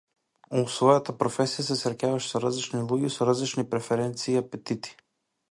[0.59, 4.99] Во својата професија се среќаваше со различни луѓе, со различни преференции и апетити.